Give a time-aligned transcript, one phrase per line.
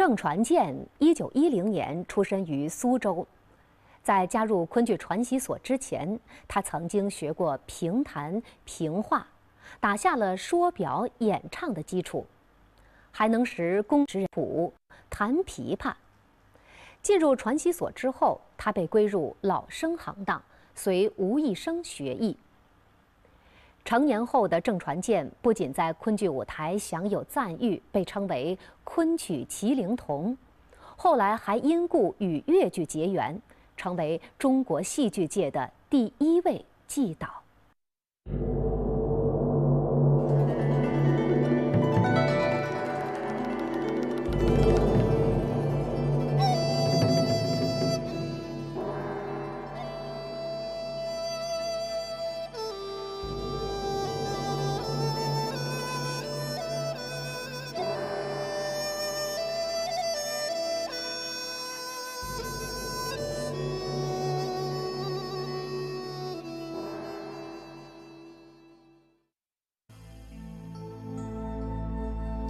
[0.00, 3.26] 郑传健一九一零年出生于苏州，
[4.02, 9.26] 在加入昆剧传习所之前，他曾经学过评弹、评话，
[9.78, 12.24] 打下了说表演唱的基础，
[13.10, 14.72] 还能识宫职谱、
[15.10, 15.92] 弹琵琶。
[17.02, 20.42] 进入传习所之后，他被归入老生行当，
[20.74, 22.34] 随吴义生学艺。
[23.84, 30.36] 成年后的郑传健不仅在昆剧舞台享有赞誉，被称为“昆曲麒麟童”，
[30.96, 33.40] 后来还因故与越剧结缘，
[33.76, 37.39] 成为中国戏剧界的第一位季导。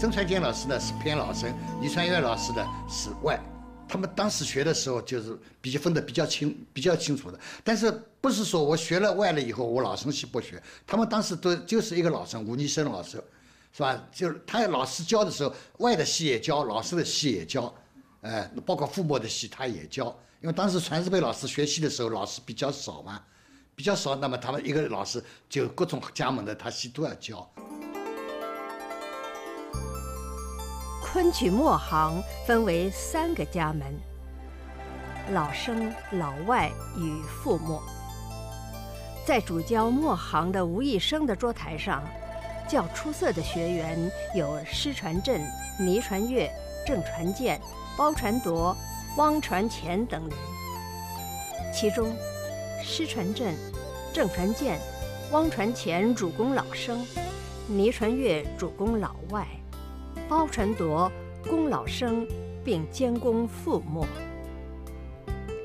[0.01, 3.39] 曾传健老师呢是偏老生，倪传月老师呢是外，
[3.87, 7.39] 他们当时学的时候就是比较分得比较清、比较清楚的。
[7.62, 13.23] 但是不是说我学了外了以后我老生戏不学，他们当时都就是一个老生，吴尼生老师，
[13.75, 14.03] 是吧？
[14.11, 17.70] 就是他老师教的时候，外的戏也教，老师的戏也教，
[18.23, 20.07] 哎，包括傅墨的戏他也教。
[20.41, 23.20] 因为当时传世辈老师学戏的时候，老师比较少嘛，
[23.77, 27.47] 比较少，那么他们一个老师就各种家门的他戏都要教。
[31.12, 33.92] 昆曲末行分为三个家门：
[35.33, 37.83] 老生、老外与傅墨。
[39.27, 42.05] 在主教末行的吴义生的桌台上，
[42.69, 43.98] 较出色的学员
[44.36, 45.40] 有施传振、
[45.80, 46.48] 倪传月、
[46.86, 47.61] 郑传健、
[47.98, 48.77] 包传铎、
[49.17, 50.39] 汪传乾等人。
[51.74, 52.14] 其中，
[52.80, 53.52] 施传振、
[54.12, 54.79] 郑传健、
[55.33, 57.05] 汪传乾主攻老生，
[57.67, 59.45] 倪传月主攻老外。
[60.30, 61.11] 包传铎
[61.48, 62.24] 功老生，
[62.64, 64.07] 并兼攻傅墨。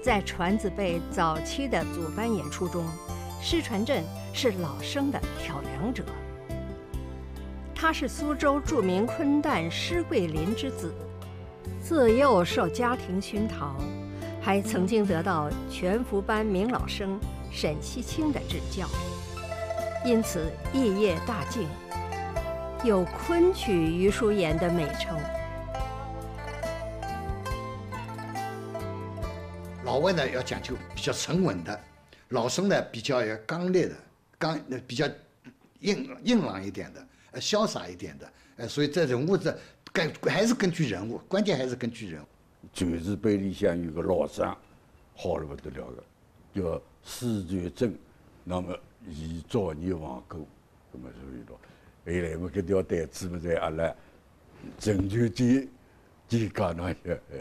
[0.03, 2.83] 在传子辈早期的组班演出中，
[3.39, 4.03] 施传振
[4.33, 6.03] 是老生的挑梁者。
[7.75, 10.91] 他是苏州著名昆旦施桂林之子，
[11.79, 13.75] 自幼受家庭熏陶，
[14.41, 17.19] 还曾经得到全福班名老生
[17.51, 18.87] 沈锡清的指教，
[20.03, 21.67] 因此艺业大进。
[22.85, 25.19] 有“昆曲余叔岩”的美称。
[29.83, 31.79] 老外呢要讲究比较沉稳的，
[32.29, 33.95] 老生呢比较要刚烈的，
[34.37, 35.07] 刚比较
[35.79, 39.57] 硬硬朗一点的，呃，潇洒一点的，呃，所以这人物这
[39.91, 42.25] 根还是根据人物，关键还是根据人物。
[42.71, 44.55] 传世碑里向有个老生，
[45.15, 47.95] 好了不得了的，叫施传正，
[48.43, 50.47] 那么以早年亡故，
[50.91, 51.59] 那么所以说。
[52.05, 53.91] 后来么，搿条带子么在阿拉
[54.77, 55.67] 郑州街
[56.27, 56.97] 街讲那些，
[57.31, 57.39] 呃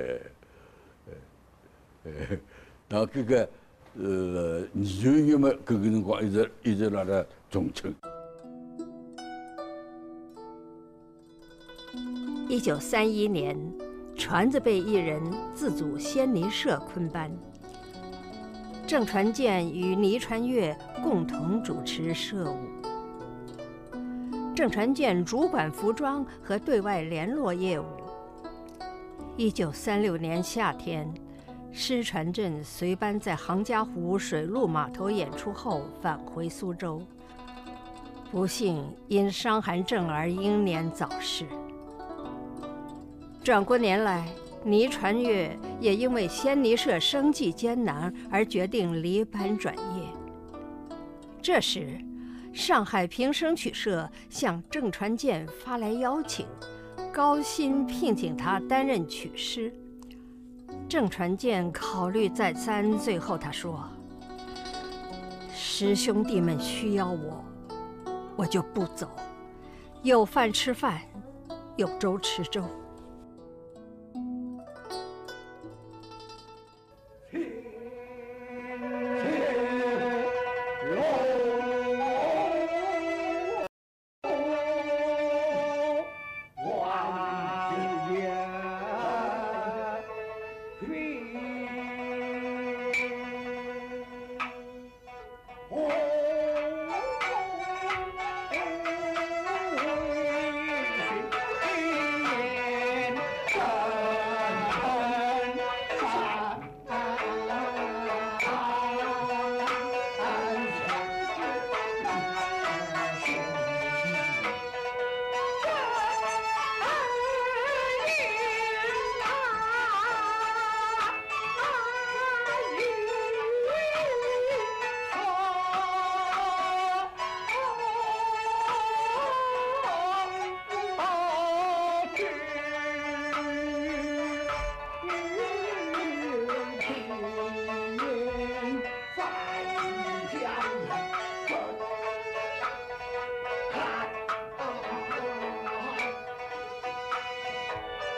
[2.04, 2.38] 呃呃，
[2.88, 3.48] 到搿个
[3.98, 7.94] 呃二月月么，搿个辰光一直一直辣辣中春。
[12.48, 13.58] 一九三一年，
[14.16, 15.20] 传子辈艺人
[15.54, 17.30] 自组仙尼社昆班，
[18.86, 22.58] 郑传健与倪传月共同主持社务。
[24.54, 27.84] 郑传健主管服装和对外联络业务。
[29.36, 31.12] 一九三六年夏天，
[31.72, 37.02] 施传振随班在杭嘉湖水陆码头演出后返回苏州，
[38.30, 41.44] 不幸因伤寒症而英年早逝。
[43.42, 44.24] 转过年来，
[44.62, 50.08] 倪传月也因为仙尼社生计艰难而决定离班转业。
[51.42, 51.98] 这时。
[52.54, 56.46] 上海平声曲社向郑传健发来邀请，
[57.12, 59.74] 高薪聘请他担任曲师。
[60.88, 63.82] 郑传健考虑再三，最后他说
[65.52, 67.44] ：“师兄弟们需要我，
[68.36, 69.10] 我就不走。
[70.04, 71.00] 有饭吃饭，
[71.74, 72.64] 有粥吃粥。”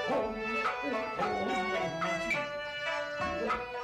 [0.09, 0.63] 红呀，
[1.17, 1.49] 红红
[3.41, 3.76] 红。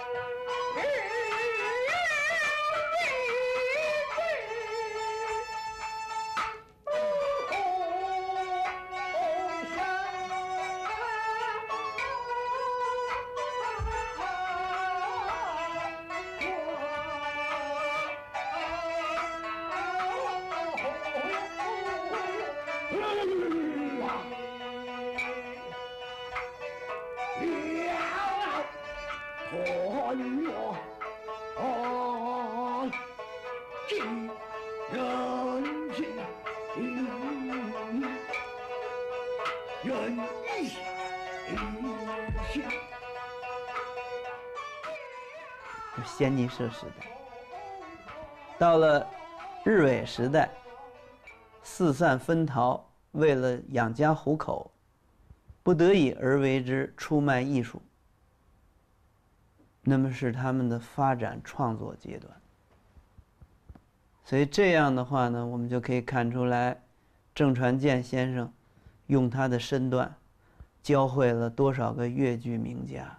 [45.97, 47.07] 就先尼社时代，
[48.59, 49.07] 到了
[49.65, 50.51] 日伪时代，
[51.63, 54.71] 四散分逃，为了养家糊口，
[55.63, 57.81] 不得已而为之出卖艺术。
[59.83, 62.33] 那么是他们的发展创作阶段。
[64.25, 66.81] 所以这样的话呢，我们就可以看出来，
[67.35, 68.51] 郑传健先生
[69.09, 70.15] 用他的身段，
[70.83, 73.19] 教会了多少个越剧名家。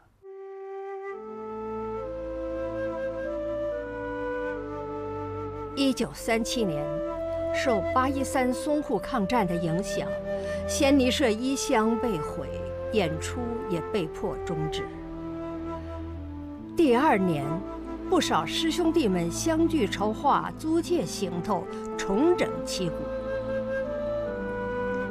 [5.76, 6.86] 一九三七年，
[7.52, 10.08] 受八一三淞沪抗战的影响，
[10.68, 12.48] 仙尼社一乡被毁，
[12.92, 13.40] 演出
[13.72, 14.84] 也被迫终止。
[16.78, 17.44] 第二年，
[18.08, 21.64] 不少师兄弟们相聚筹划租借行头，
[21.98, 22.96] 重整旗鼓。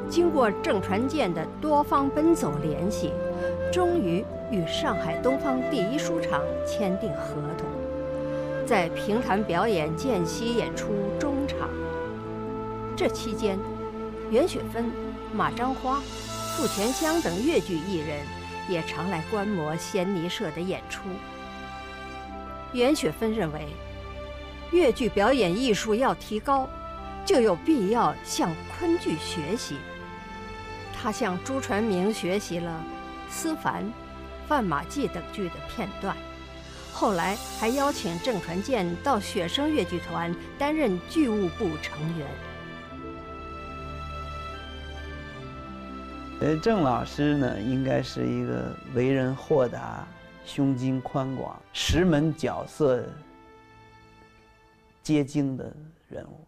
[0.07, 3.11] 经过郑传健的多方奔走联系，
[3.69, 7.67] 终于与上海东方第一书场签订合同。
[8.65, 11.69] 在评弹表演间隙演出中场。
[12.95, 13.59] 这期间，
[14.31, 14.91] 袁雪芬、
[15.33, 15.99] 马章花、
[16.55, 18.19] 傅全香等越剧艺人
[18.69, 21.01] 也常来观摩仙尼社的演出。
[22.71, 23.67] 袁雪芬认为，
[24.71, 26.69] 越剧表演艺术要提高，
[27.25, 29.77] 就有必要向昆剧学习。
[30.95, 32.81] 他向朱传明学习了
[33.31, 33.83] 《思凡》
[34.47, 36.15] 《范马记》等剧的片段。
[36.93, 42.27] 后来还邀请郑传健到雪声越剧团担任剧务部成员。
[46.39, 50.07] 呃，郑老师呢，应该是一个为人豁达、
[50.45, 53.03] 胸襟宽广、十门角色
[55.01, 55.75] 皆精的
[56.07, 56.45] 人物。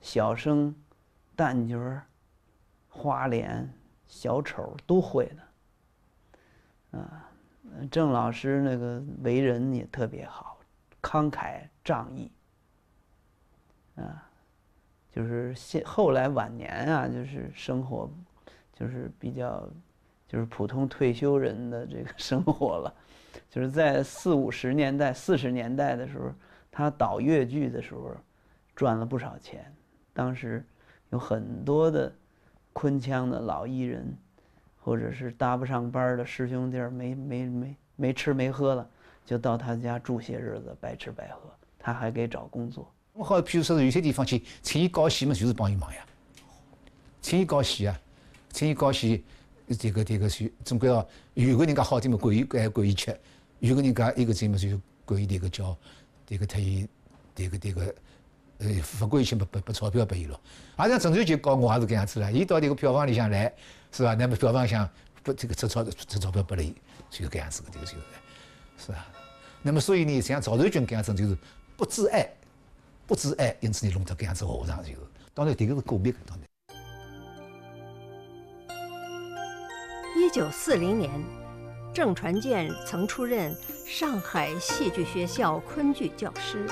[0.00, 0.74] 小生、
[1.36, 1.76] 旦角、
[2.88, 3.68] 花脸、
[4.06, 5.30] 小丑都会
[6.92, 7.28] 的，啊。
[7.90, 10.58] 郑老师那个为人也特别好，
[11.00, 12.30] 慷慨仗义。
[13.94, 14.28] 啊，
[15.10, 18.10] 就是现后来晚年啊，就是生活，
[18.72, 19.68] 就是比较，
[20.26, 22.94] 就是普通退休人的这个 生活了。
[23.48, 26.32] 就是在四五十年代、四十年代的时候，
[26.70, 28.16] 他导越剧的时候，
[28.74, 29.72] 赚了不少钱。
[30.12, 30.64] 当时
[31.10, 32.12] 有很多的
[32.72, 34.16] 昆腔的老艺人。
[34.84, 38.88] 或者是搭不上班的师兄弟儿，没没没没吃没喝了，
[39.24, 41.40] 就到他家住些日子，白吃白喝，
[41.78, 42.92] 他还给找工作。
[43.12, 46.04] 我好，譬如说有些地方去请伊搞戏嘛，就是帮伊忙呀。
[47.20, 48.00] 请伊搞戏啊，
[48.50, 49.24] 请伊搞戏，
[49.78, 53.12] 这个这个是总归要有个人家好点嘛，管伊管管伊吃；
[53.60, 55.76] 有个人家一个节目就管伊这个叫
[56.26, 56.88] 这个特伊
[57.34, 57.94] 这个这个
[58.62, 60.40] 呃，不管伊钱不不不钞票给伊咯。
[60.76, 63.52] 啊，像郑州就搞我也是搿样子了，伊到这个票房里向来。
[63.94, 64.14] 是吧？
[64.14, 64.88] 那么票房想
[65.22, 66.74] 不这个出钞出钞票拨伊，
[67.10, 67.96] 就是搿样子的这个就是，
[68.86, 69.06] 是吧？
[69.60, 71.36] 那么所以呢，像赵瑞军搿样子就是
[71.76, 72.26] 不自爱，
[73.06, 74.98] 不自爱，因此呢弄得搿样子下场就是。
[75.34, 76.48] 当然迭个是个别，当然。
[80.16, 81.10] 一九四零年，
[81.92, 83.54] 郑传健曾出任
[83.86, 86.66] 上海戏剧学校昆剧教师，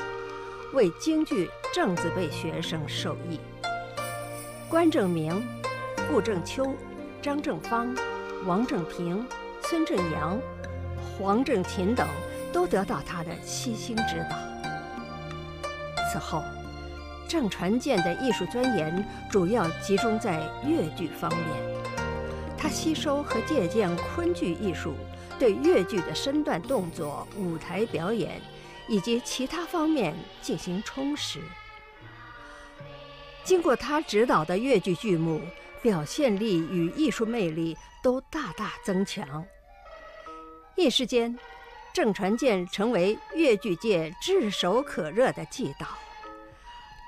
[0.72, 3.40] 为京剧正字辈学生授艺。
[4.68, 5.46] 关正明、
[6.10, 6.74] 顾正秋。
[7.22, 7.94] 张正芳、
[8.46, 9.26] 王正平、
[9.60, 10.40] 孙正阳、
[11.18, 12.08] 黄正勤等
[12.50, 14.36] 都得到他的悉心指导。
[16.10, 16.42] 此后，
[17.28, 21.46] 郑传健的艺术钻研主要集中在越剧方面。
[22.56, 24.94] 他吸收和借鉴昆剧艺术，
[25.38, 28.40] 对越剧的身段动作、舞台表演
[28.90, 31.40] 以及其他方面进行充实。
[33.42, 35.40] 经过他指导的越剧剧目。
[35.82, 39.42] 表现力与艺术魅力都大大增强。
[40.76, 41.38] 一时间，
[41.94, 45.86] 郑传健成为越剧界炙手可热的季导，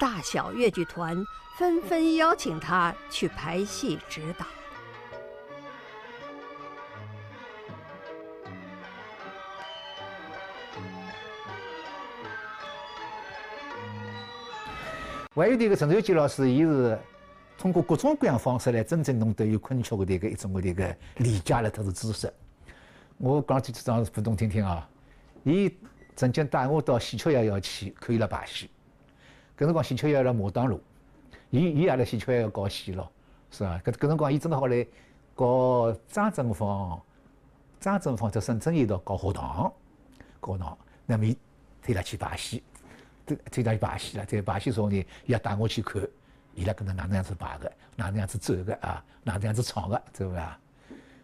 [0.01, 1.23] 大小越剧团
[1.59, 4.47] 纷纷邀请他去排戏指导。
[15.35, 16.99] 还有这个陈瑞基老师，伊是。
[17.59, 22.33] 通过各种各样方式来真正弄得有昆曲的这个一种的个理解了，特是知识。
[23.19, 24.89] 我讲几张互动听听啊。
[25.45, 25.73] 伊
[26.17, 28.69] 曾经带我到戏曲学校去看伊拉排戏。
[29.57, 30.81] 搿辰光戏曲学校辣牡丹路，
[31.51, 33.09] 伊伊也辣戏曲学校搞戏咯，
[33.53, 33.81] 是吧？
[33.85, 34.85] 搿搿辰光伊正好来
[35.37, 37.01] 搞张正芳、
[37.79, 39.73] 张正芳在深圳一道搞学堂，
[40.41, 41.37] 搞学堂，那么伊
[41.81, 42.61] 推他去排戏，
[43.26, 44.25] 推推他去排戏了。
[44.25, 46.02] 在排戏时候呢，伊也带我去看，
[46.55, 50.59] 伊拉跟他哪能样子排的，哪能样子走的啊，哪能样子唱的，对不啦？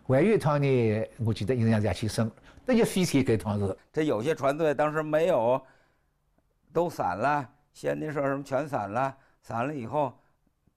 [0.07, 2.31] 还有一趟呢，我记得印象也去省，
[2.65, 3.77] 那就飞天搿趟是。
[3.93, 5.61] 这有些船队当时没有，
[6.73, 10.13] 都散了，先帝说什么全散了，散了以后，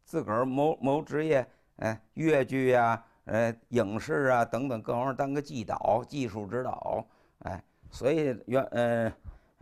[0.04, 1.48] 自个儿谋谋职业，
[1.78, 3.04] 哎，越剧呀。
[3.26, 7.06] 呃，影视啊等等各方面当个技导、技术指导，
[7.44, 9.14] 哎，所以原呃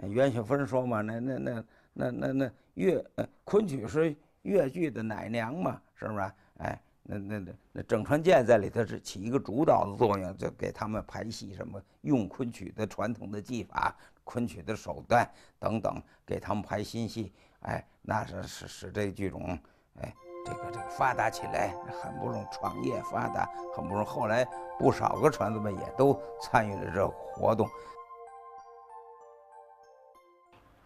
[0.07, 1.63] 袁雪芬说嘛，那那那
[1.93, 6.31] 那那那越呃昆曲是越剧的奶娘嘛，是不是？
[6.57, 15.29] 哎，那那那那郑传健在里头是起一个主导的作用，就给他们排戏什么，用昆曲的传统的技法、昆曲的手段
[15.59, 19.57] 等等，给他们排新戏，哎，那是使使这剧种，
[20.01, 20.13] 哎。
[20.45, 24.07] 这个这个发达起来，很不容易创业发达，很不容易。
[24.07, 24.47] 后来
[24.79, 27.67] 不少个传子们也都参与了这活动。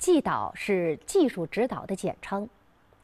[0.03, 2.49] 技导是技术指导的简称，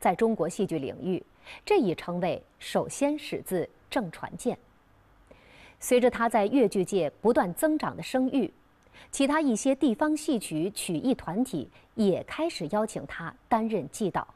[0.01, 1.25] 在中国戏剧领域，
[1.65, 4.59] 这一称谓首先始自郑传健。
[5.79, 8.53] 随着他在越剧界不断增长的声誉，
[9.13, 14.27] 其他一些地方戏曲曲艺团体也开始邀请他担任技导。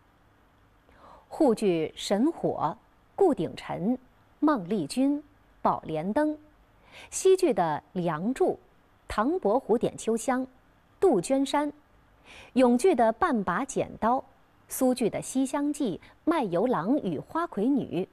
[1.27, 2.74] 沪剧《神火》，
[3.13, 4.00] 顾鼎臣、
[4.39, 5.22] 孟丽君、
[5.62, 6.34] 宝莲灯；
[7.12, 8.53] 西剧的《梁祝》，
[9.10, 10.48] 唐伯虎点秋香、
[11.01, 11.70] 杜鹃山；
[12.53, 14.18] 永剧的《半把剪刀》，
[14.68, 18.06] 苏剧的《西厢记》、卖油郎与花魁女；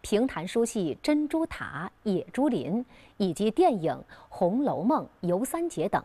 [0.00, 2.84] 评弹书戏《珍珠塔》、野猪林，
[3.16, 3.92] 以及电影
[4.28, 6.02] 《红楼梦》、游三姐等，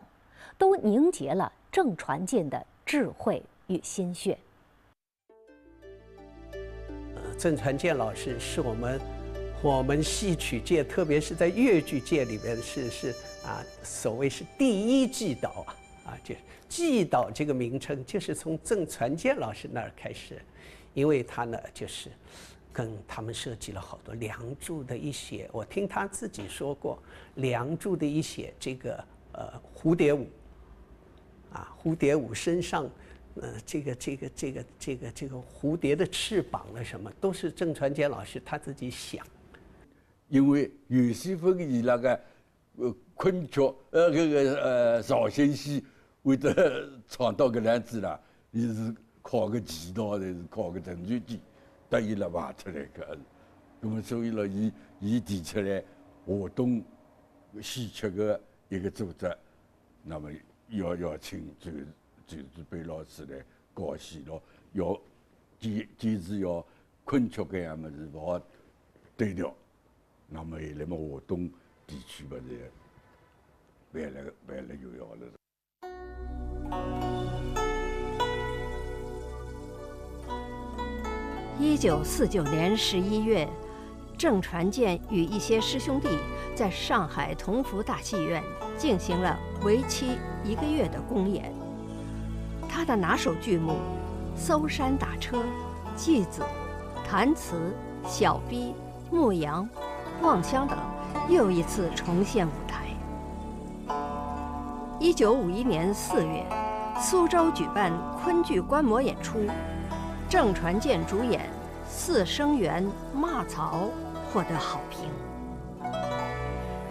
[0.56, 4.36] 都凝结了郑传健的智慧与心血。
[7.38, 9.00] 郑传健老师是我们
[9.62, 13.10] 我们戏曲界，特别是在越剧界里边是是
[13.44, 15.74] 啊，所谓是第一季导啊
[16.06, 16.34] 啊，就
[16.72, 20.40] 季导这个名称就是从郑传健老师那儿开始，
[20.94, 22.08] 因为他呢就是
[22.72, 26.96] 跟他们设计了好多《梁祝》的一些，我听他自己说过，
[27.34, 30.26] 《梁祝》的一些这个呃蝴蝶舞
[31.52, 32.88] 啊，蝴蝶舞身上。
[33.34, 39.26] 呃，这个这个这个这个这个蝴蝶的翅膀了什么，都是郑传健老师他自己想。
[40.28, 42.20] 因为袁世芬以那个
[42.76, 43.60] 呃昆曲
[43.90, 45.82] 呃这个呃绍兴戏
[46.22, 51.40] 会得唱到搿样子啦，伊是靠个技道，还是靠个郑传健
[51.90, 53.18] 得意了画出来个。
[53.80, 55.82] 那么所以咯，伊伊提出来
[56.26, 56.82] 华东
[57.60, 59.36] 戏曲个一个组织，
[60.02, 60.30] 那么
[60.68, 61.78] 要要请这个。
[62.24, 63.44] 就是被老师来
[63.76, 64.98] 教戏咯，要
[65.58, 66.64] 坚坚持要
[67.04, 68.40] 昆曲搿样物事勿好
[69.18, 69.54] 对调，
[70.28, 71.50] 那么来么华东
[71.86, 72.70] 地区勿是
[73.92, 75.41] 办了办了就要了。
[81.58, 83.48] 一九四九年十一月，
[84.16, 86.08] 郑传健与一些师兄弟
[86.54, 88.42] 在上海同福大戏院
[88.76, 91.52] 进行了为期一个月的公演。
[92.68, 93.72] 他的拿手剧目
[94.36, 95.38] 《搜山打车》
[95.96, 96.42] 《继子》
[97.10, 97.74] 《弹词》
[98.10, 98.74] 《小逼》
[99.14, 99.68] 《牧羊》
[100.24, 100.78] 《望乡》等
[101.28, 102.86] 又一次重现舞台。
[105.00, 106.46] 一九五一年四月，
[107.02, 107.92] 苏州举办
[108.22, 109.40] 昆剧观摩演出，
[110.28, 111.40] 郑传健主演
[111.84, 113.90] 《四声猿骂曹》
[114.32, 115.10] 获得好评。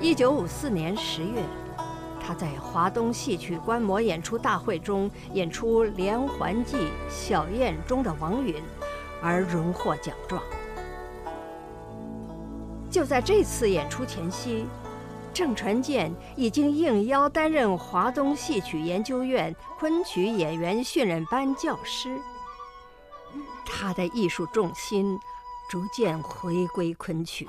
[0.01, 1.41] 一九五四年十月。
[2.23, 6.77] 他在华东戏曲观摩演出大会中演出《连环计》
[7.09, 8.55] 小燕中的王允，
[9.23, 10.41] 而荣获奖状。
[12.91, 14.67] 就在这次演出前夕，
[15.33, 22.19] 郑传健已经应邀担任华东戏曲研究院昆曲演员训练班教师
[23.65, 25.17] 他的艺术重心
[25.69, 27.47] 逐渐回归昆曲。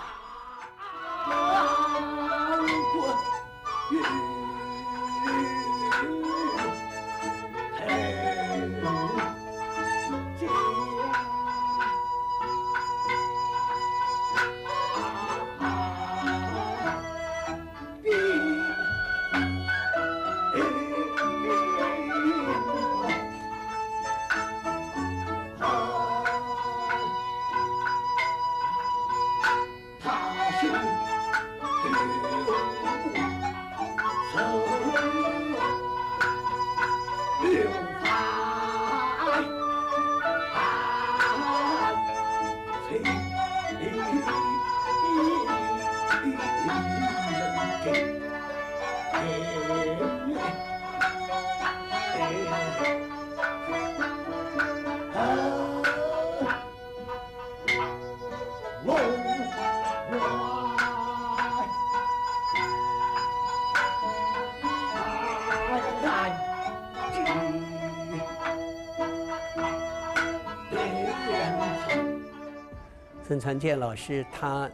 [73.43, 74.71] 传健老师他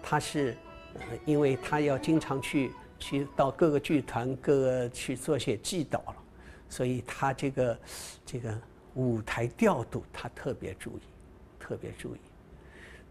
[0.00, 0.56] 他是，
[1.24, 6.16] 因为他要经常去去到各个剧团各个去做些祭导了，
[6.68, 7.78] 所以他这个
[8.24, 8.56] 这个
[8.94, 11.02] 舞台调度他特别注意，
[11.58, 12.18] 特别注意。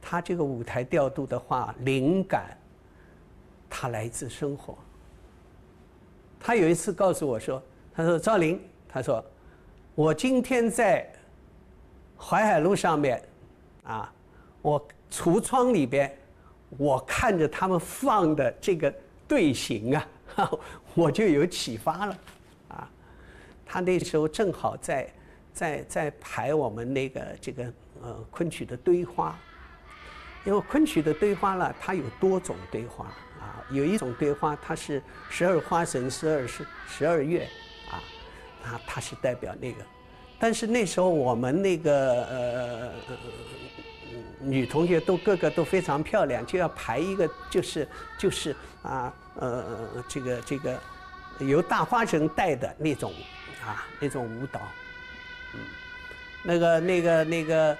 [0.01, 2.57] 他这个舞台调度的话，灵感
[3.69, 4.77] 他来自生活。
[6.39, 7.61] 他有一次告诉我说
[7.93, 9.23] ：“他说赵林，他说
[9.95, 11.09] 我今天在
[12.17, 13.21] 淮海路上面，
[13.83, 14.13] 啊，
[14.63, 16.11] 我橱窗里边，
[16.77, 18.91] 我看着他们放的这个
[19.27, 20.07] 队形啊，
[20.95, 22.17] 我就有启发了，
[22.69, 22.89] 啊，
[23.65, 25.13] 他那时候正好在
[25.53, 29.37] 在在排我们那个这个呃昆曲的堆花，
[30.45, 33.05] 因为昆曲的堆花呢，它有多种堆花
[33.41, 37.43] 啊，有一种堆花它是十二花神、十二是十二月，
[37.91, 37.99] 啊，
[38.63, 39.83] 它它是代表那个，
[40.39, 42.93] 但是那时候我们那个呃
[44.45, 50.79] 女同学都个个都非常漂亮，就要排一个就是就是啊呃这个这个
[51.39, 53.13] 由大花神带的那种
[53.65, 54.59] 啊那种舞蹈，
[56.43, 57.77] 那个那个那个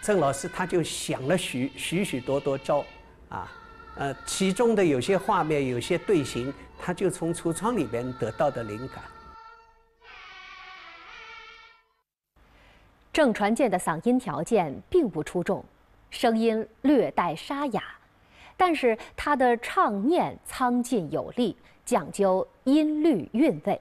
[0.00, 2.84] 郑老师他就想了许许许多多招
[3.28, 3.52] 啊，
[3.96, 9.04] 呃，其中的有些画面有些队形，他就从橱窗里边得到的灵感。
[13.12, 15.62] 郑传健的嗓音条件并不出众，
[16.12, 17.82] 声音略带沙哑，
[18.54, 23.80] 但是他的唱念苍劲有力，讲究音律韵味。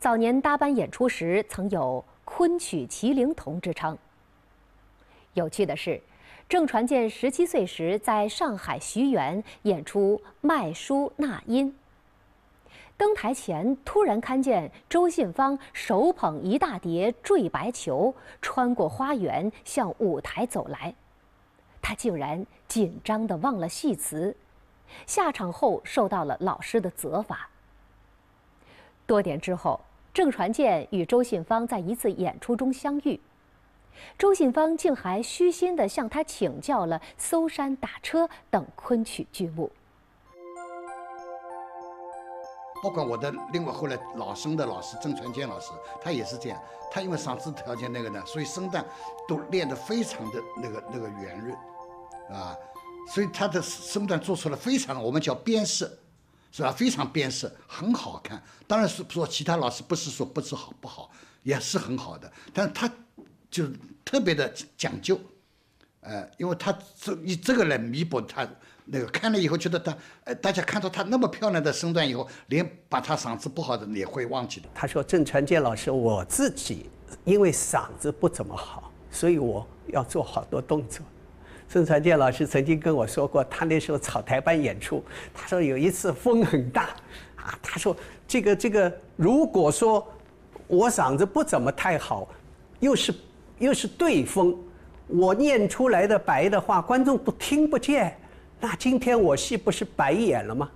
[0.00, 3.96] 早年搭班演出时，曾有“昆曲麒麟童”之称。
[5.34, 6.02] 有趣的是，
[6.48, 11.72] 郑传健十七岁时在上海徐园演出《卖书纳音》。
[12.96, 20.92] 登台前，突然看见周信芳手捧一大叠缀白球，穿过花园向舞台走来。
[21.82, 24.34] 他竟然紧张的忘了戏词，
[25.06, 27.48] 下场后受到了老师的责罚。
[29.04, 29.80] 多年之后，
[30.14, 33.20] 郑传健与周信芳在一次演出中相遇，
[34.16, 39.70] 周信芳竟还虚心地向他请教了搜山打车等昆曲剧目。
[42.82, 46.60] 包括我的另外后来老生的老师郑传健老师，他也是这样。
[46.90, 48.84] 他因为嗓子条件那个呢，所以声带
[49.28, 51.56] 都练得非常的那个那个圆润，
[52.32, 52.56] 啊，
[53.12, 55.90] 所以他的身段做出了非常我们叫边饰，
[56.50, 56.72] 是吧？
[56.72, 58.42] 非常边饰，很好看。
[58.66, 61.10] 当然是说其他老师不是说不是好不好，
[61.42, 62.90] 也是很好的，但是他
[63.50, 63.66] 就
[64.04, 65.20] 特别的讲究，
[66.00, 68.48] 呃，因为他这以这个来弥补他。
[68.84, 74.68] 那个看了以后觉得他，呃，大家看到他那么漂亮的身段以后，连把他嗓子不好的也会忘记的。
[74.74, 76.90] 他说：“郑传健老师，我自己
[77.24, 81.06] 因为嗓子不怎么好，所以我要做好多动作。”
[81.72, 86.82] 孙传健老师曾经跟我说过，他那时候草台班演出，他说有一次风很大，
[87.36, 87.96] 啊，他说
[88.28, 90.06] 这个这个，如果说
[90.66, 92.28] 我嗓子不怎么太好，
[92.80, 93.14] 又是
[93.58, 94.54] 又是对风，
[95.06, 98.14] 我念出来的白的话，观众都听不见。
[98.60, 100.70] 那今天我戏不是白演了吗？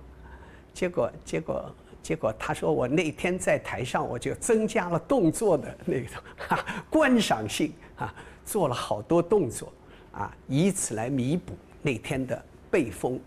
[0.73, 8.11] 结果结果结果，他说我那天在台上我就增加了动作的那种 哈观赏性啊，
[8.43, 9.71] 做了好多动作
[10.17, 13.19] 啊，以此来弥补那天的背风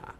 [0.00, 0.14] 啊。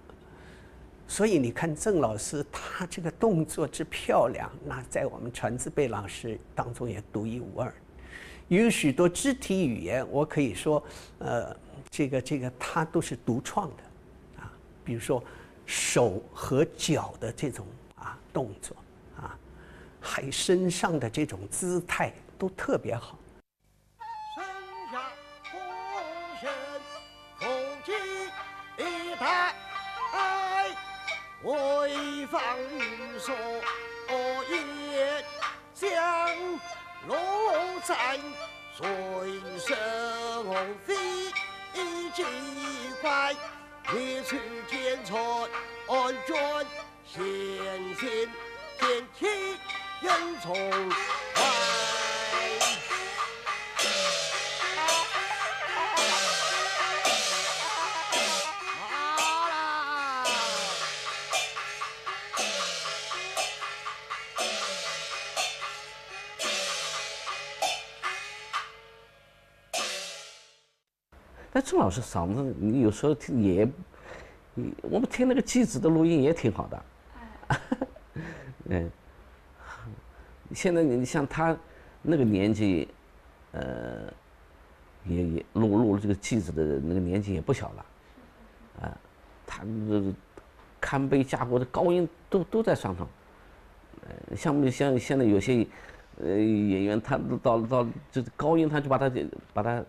[1.07, 7.73] 所以你看郑老师他这个动作之漂亮，那在我们传字辈老师当中也独一无二。
[8.49, 10.83] 有许多肢体语言，我可以说，
[11.19, 11.55] 呃。
[11.91, 14.51] 这个这个他都是独创的，啊，
[14.85, 15.23] 比如说
[15.65, 18.77] 手和脚的这种啊动作，
[19.17, 19.39] 啊，
[20.01, 23.17] 还身上的这种姿态都特别好。
[31.45, 33.35] 威放云锁
[34.49, 35.25] 烟，
[35.75, 35.91] 将
[37.07, 37.17] 龙
[37.87, 38.19] 战
[38.77, 38.83] 水
[39.59, 39.77] 声
[40.87, 40.95] 飞。
[42.15, 42.23] 机
[43.03, 43.35] 关，
[43.91, 44.37] 铁出
[44.71, 45.21] 剑穿
[45.89, 46.37] 安卷，
[47.05, 47.17] 先
[47.97, 48.31] 先
[48.79, 49.27] 天气
[50.01, 50.55] 人从
[71.65, 73.67] 郑老师嗓子，你有时候听也，
[74.55, 76.85] 你我们听那个机子的录音也挺好的。
[78.67, 78.91] 嗯，
[80.55, 81.57] 现在你像他
[82.03, 82.89] 那个年纪，
[83.53, 84.13] 呃，
[85.07, 87.87] 也也录录了这个记子的那个年纪也不小了，
[88.83, 88.97] 啊，
[89.47, 90.13] 他这
[90.81, 93.09] 堪悲家国的高音都都在上头，
[94.03, 95.67] 呃，像不像现在有些
[96.21, 99.11] 呃演员，他到到这高音他就把它
[99.55, 99.83] 把它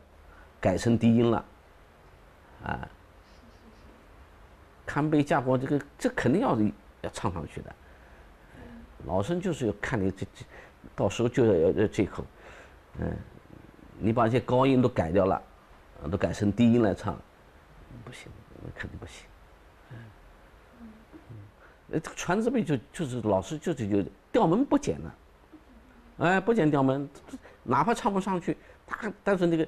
[0.59, 1.43] 改成低音了，
[2.63, 2.87] 啊，
[4.85, 6.57] 堪悲家国这个这肯定要
[7.01, 7.75] 要唱上去的，
[9.05, 10.45] 老生就是要看你这这，
[10.95, 12.25] 到时候就要要这口，
[12.99, 13.11] 嗯。
[13.97, 15.41] 你把这些高音都改掉了，
[16.11, 17.17] 都改成低音来唱，
[18.03, 18.29] 不行，
[18.61, 19.25] 那肯定不行。
[19.91, 19.97] 嗯，
[21.91, 25.15] 呃，这个传字辈就就是老师就是就调门不减了，
[26.17, 27.09] 哎，不减调门，
[27.63, 29.65] 哪怕唱不上去，他但是那个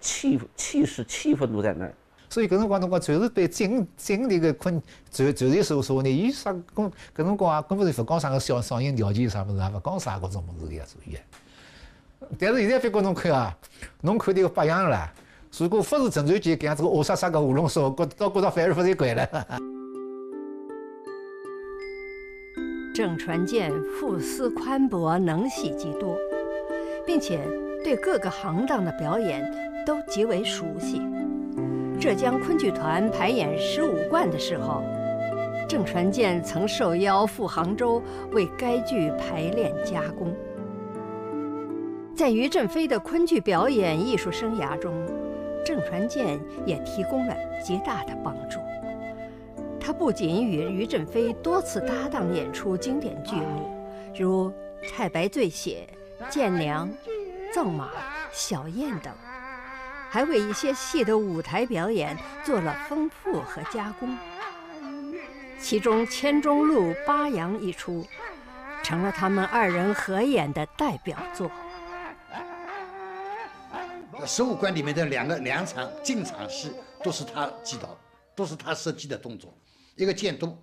[0.00, 1.94] 气气势气氛都在那儿。
[2.30, 11.18] 所以搿辰光侬讲就是对经经历个昆，就就是说说呢，伊啥讲搿辰光啊，根本是勿讲啥个小嗓音条件啥物事，也勿讲啥搿种物事呀，所以。
[12.38, 13.58] 但是现在别个侬看啊，
[14.02, 15.12] 侬看迭个八样了。
[15.58, 19.28] 如果勿是郑传健搿样子个恶杀杀个喉咙说，觉倒觉着反而不才怪了。
[22.94, 26.16] 郑传健腹思宽博，能戏极多，
[27.04, 27.40] 并且
[27.82, 29.44] 对各个行当的表演
[29.84, 31.02] 都极为熟悉。
[32.00, 34.82] 浙江昆剧团排演《十五贯》的时候，
[35.68, 40.34] 郑传健曾受邀赴杭州为该剧排练加工。
[42.16, 44.94] 在于振飞的昆剧表演艺术生涯中，
[45.62, 48.58] 郑传健也提供了极大的帮助。
[49.78, 53.70] 他不仅与于振飞多次搭档演出经典剧目，
[54.18, 54.48] 如
[54.90, 55.86] 《太白醉写》
[56.32, 56.88] 《剑娘》
[57.54, 57.84] 《赠马》
[58.32, 59.12] 《小燕》等，
[60.10, 64.18] 还为一些戏的舞台表演做了丰富和加工。
[65.60, 68.04] 其中《千钟路八阳》一出，
[68.82, 71.50] 成了他们二人合演的代表作。
[74.26, 76.72] 十五关里面的两个两场进场戏
[77.04, 77.96] 都是他记导，
[78.34, 79.56] 都是他设计的动作。
[79.94, 80.58] 一个监督，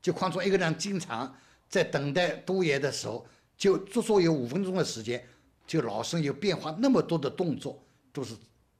[0.00, 1.34] 就框中一个人进场，
[1.68, 3.26] 在等待督爷的时候，
[3.56, 5.26] 就足足有五分钟的时间，
[5.66, 8.34] 就老生有变化那么多的动作，都是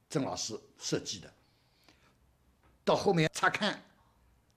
[0.09, 1.31] 郑老师设计的。
[2.83, 3.81] 到后面查看，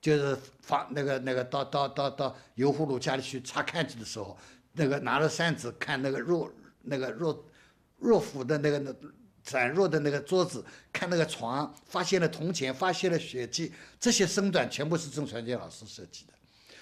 [0.01, 4.37] 就是放那个那个到到到到油葫芦家里去查看去的时候，
[4.73, 7.45] 那个拿着扇子看那个若那个若
[7.97, 8.93] 若府的那个那。
[9.41, 16.33] 展若的那个桌子，看那个床，发现了铜钱，发现了血迹，这些身段全部是郑传健老师设计的，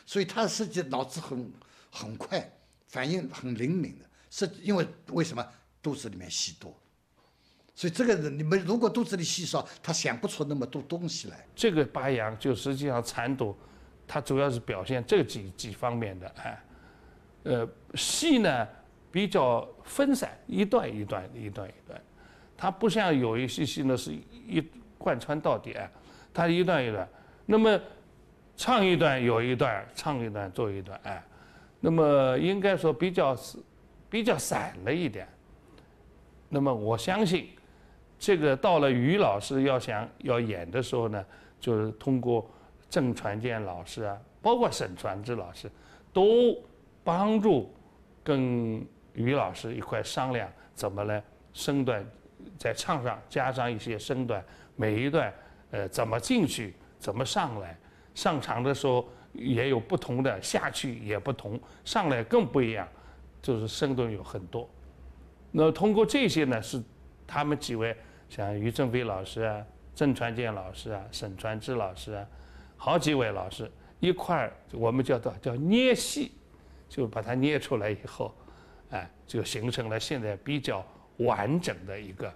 [0.05, 1.49] 所以他设计脑子很
[1.89, 2.51] 很快，
[2.87, 5.47] 反应很灵敏的，是因为为什么
[5.81, 6.77] 肚子里面戏多，
[7.77, 11.45] 所以这个人你们如果肚子里稀少，他想不出那么多东西来。
[11.55, 13.55] 这个八阳就实际上缠斗，
[14.07, 16.63] 它主要是表现这几几方面的哎，
[17.43, 18.67] 呃，戏呢
[19.11, 22.01] 比较分散，一段一段，一段一段。
[22.57, 25.77] 它不像有一些戏呢，是一贯穿到底，
[26.33, 27.07] 它一段一段，
[27.45, 27.79] 那么
[28.55, 31.23] 唱一段有一段，唱一段做一段，哎，
[31.79, 33.59] 那么应该说比较是
[34.09, 35.27] 比较散了一点。
[36.49, 37.49] 那么我相信，
[38.19, 41.25] 这个到了于老师要想要演的时候呢，
[41.59, 42.49] 就是通过
[42.89, 45.69] 郑传健老师啊，包括沈传志老师，
[46.11, 46.57] 都
[47.03, 47.73] 帮助
[48.23, 52.05] 跟于老师一块商量怎么来身段。
[52.57, 54.43] 在唱上加上一些身段，
[54.75, 55.33] 每一段，
[55.71, 57.77] 呃，怎么进去，怎么上来，
[58.15, 62.87] 上场的时候也有不同的，下去也不同，上来更不一样，
[63.41, 64.67] 就是身段有很多。
[65.51, 66.81] 那通过这些呢，是
[67.25, 67.95] 他们几位，
[68.29, 72.27] 像于正飞老师啊、郑传健老师啊、沈传志老师啊，
[72.75, 76.31] 好几位老师一块儿，我们叫做叫捏戏，
[76.89, 78.33] 就把它捏出来以后，
[78.91, 80.85] 哎，就形成了现在比较
[81.17, 82.33] 完整的一个。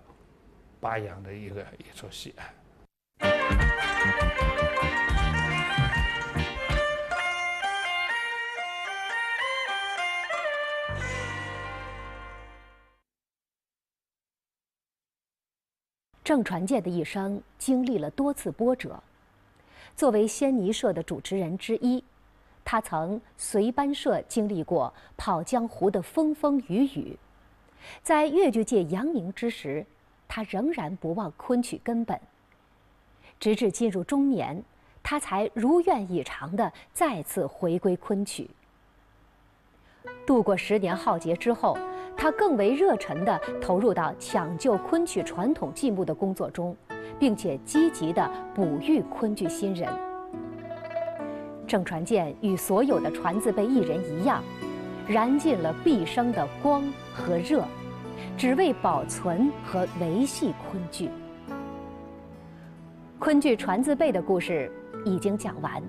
[0.81, 2.33] 巴扬的一个一出戏。
[16.23, 19.01] 郑传健的一生经历了多次波折。
[19.95, 22.03] 作为仙尼社的主持人之一，
[22.63, 27.17] 他曾随班社经历过跑江湖的风风雨雨，
[28.03, 29.85] 在越剧界扬名之时。
[30.33, 32.17] 他仍然不忘昆曲根本，
[33.37, 34.63] 直至进入中年，
[35.03, 38.49] 他才如愿以偿地再次回归昆曲。
[40.25, 41.77] 度过十年浩劫之后，
[42.15, 46.75] 他更为热忱地投入到抢救昆曲传统剧目的工作中，
[47.19, 49.89] 并且积极地哺育昆剧新人。
[51.67, 54.43] 郑传健与所有的传字辈艺人一样，
[55.07, 57.63] 燃尽了毕生的光和热。
[58.37, 61.09] 只为保存和维系昆剧。
[63.19, 64.71] 昆剧传字辈的故事
[65.05, 65.81] 已经讲完，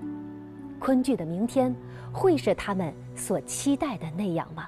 [0.79, 1.73] 昆剧的明天
[2.11, 4.67] 会是他们所期待的那样吗？